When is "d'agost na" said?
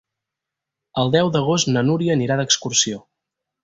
1.37-1.87